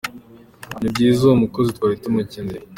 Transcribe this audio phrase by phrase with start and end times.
[0.79, 2.63] Ni byiza uwo mukozi twari tumukeneye.